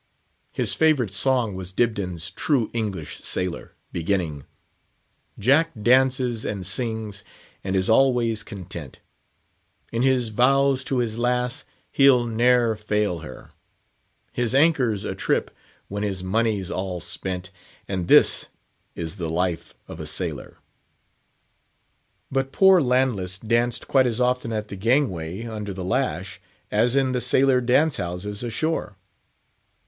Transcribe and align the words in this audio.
His 0.51 0.73
favourite 0.73 1.13
song 1.13 1.53
was 1.53 1.71
"Dibdin's 1.71 2.31
True 2.31 2.71
English 2.73 3.19
Sailor," 3.19 3.75
beginning, 3.91 4.45
"Jack 5.37 5.69
dances 5.79 6.43
and 6.43 6.65
sings, 6.65 7.23
and 7.63 7.75
is 7.75 7.87
always 7.87 8.41
content, 8.41 8.97
In 9.91 10.01
his 10.01 10.29
vows 10.29 10.83
to 10.85 10.97
his 10.97 11.19
lass 11.19 11.65
he'll 11.91 12.25
ne'er 12.25 12.75
fail 12.75 13.19
her; 13.19 13.51
His 14.33 14.55
anchor's 14.55 15.05
atrip 15.05 15.49
when 15.87 16.01
his 16.01 16.23
money's 16.23 16.71
all 16.71 16.99
spent, 16.99 17.51
And 17.87 18.07
this 18.07 18.47
is 18.95 19.17
the 19.17 19.29
life 19.29 19.75
of 19.87 19.99
a 19.99 20.07
sailor." 20.07 20.57
But 22.31 22.51
poor 22.51 22.81
Landless 22.81 23.37
danced 23.37 23.87
quite 23.87 24.07
as 24.07 24.19
often 24.19 24.51
at 24.51 24.69
the 24.69 24.75
gangway, 24.75 25.45
under 25.45 25.75
the 25.75 25.85
lash, 25.85 26.41
as 26.71 26.95
in 26.95 27.11
the 27.11 27.21
sailor 27.21 27.61
dance 27.61 27.97
houses 27.97 28.41
ashore. 28.41 28.97